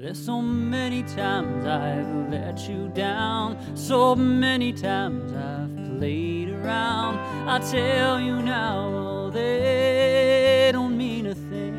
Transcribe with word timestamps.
There's 0.00 0.24
so 0.24 0.40
many 0.40 1.02
times 1.02 1.66
I've 1.66 2.30
let 2.30 2.68
you 2.68 2.88
down. 2.94 3.58
So 3.76 4.14
many 4.14 4.72
times 4.72 5.32
I've 5.32 5.98
played 5.98 6.50
around. 6.50 7.18
I 7.48 7.58
tell 7.58 8.20
you 8.20 8.40
now, 8.40 8.86
oh, 8.94 9.30
they 9.30 10.70
don't 10.72 10.96
mean 10.96 11.26
a 11.26 11.34
thing. 11.34 11.74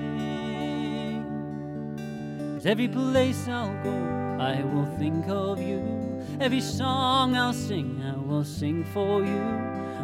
Cause 2.55 2.65
every 2.65 2.89
place 2.89 3.47
I'll 3.47 3.83
go, 3.83 4.37
I 4.37 4.63
will 4.63 4.93
think 4.97 5.29
of 5.29 5.61
you. 5.61 6.21
Every 6.41 6.61
song 6.61 7.37
I'll 7.37 7.53
sing, 7.53 8.03
I 8.05 8.17
will 8.17 8.43
sing 8.43 8.83
for 8.93 9.23
you. 9.23 9.45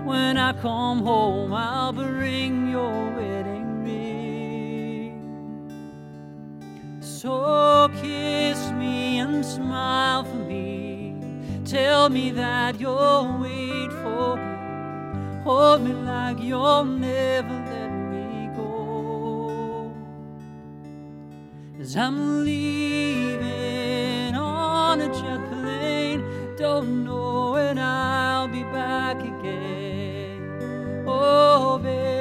When 0.05 0.37
I 0.37 0.53
come 0.53 0.99
home, 0.99 1.51
I'll 1.53 1.91
bring 1.91 2.69
your 2.69 3.11
wedding 3.11 3.44
smile 9.55 10.23
for 10.25 10.35
me. 10.35 11.15
Tell 11.63 12.09
me 12.09 12.31
that 12.31 12.79
you'll 12.79 13.37
wait 13.39 13.91
for 14.03 14.35
me. 14.35 14.55
Hold 15.43 15.81
me 15.81 15.93
like 15.93 16.39
you'll 16.41 16.83
never 16.83 17.55
let 17.71 17.91
me 18.11 18.49
go. 18.57 19.93
As 21.79 21.95
I'm 21.95 22.43
leaving 22.43 23.45
on 24.35 25.01
a 25.01 25.07
jet 25.07 25.41
plane, 25.51 26.21
don't 26.57 27.05
know 27.05 27.51
when 27.53 27.77
I'll 27.79 28.49
be 28.49 28.63
back 28.63 29.19
again. 29.21 30.41
Oh, 31.07 31.77
babe, 31.77 32.14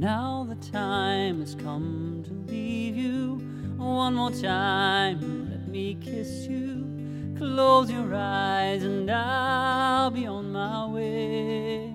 Now 0.00 0.46
the 0.48 0.54
time 0.54 1.40
has 1.40 1.54
come 1.54 2.22
to 2.26 2.32
leave 2.50 2.96
you. 2.96 3.34
One 3.76 4.14
more 4.14 4.30
time, 4.30 5.50
let 5.50 5.68
me 5.68 5.94
kiss 6.00 6.46
you. 6.46 7.34
Close 7.36 7.90
your 7.90 8.14
eyes, 8.14 8.82
and 8.82 9.10
I'll 9.10 10.10
be 10.10 10.26
on 10.26 10.52
my 10.52 10.86
way. 10.86 11.94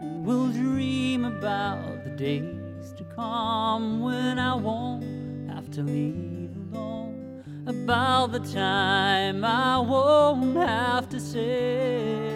And 0.00 0.24
we'll 0.24 0.52
dream 0.52 1.26
about 1.26 2.04
the 2.04 2.10
days 2.12 2.94
to 2.96 3.04
come 3.14 4.00
when 4.00 4.38
I 4.38 4.54
won't 4.54 5.50
have 5.50 5.70
to 5.72 5.82
leave 5.82 6.56
alone. 6.72 7.44
About 7.66 8.32
the 8.32 8.40
time 8.40 9.44
I 9.44 9.80
won't 9.80 10.56
have 10.56 11.10
to 11.10 11.20
say. 11.20 12.35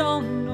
动 0.00 0.49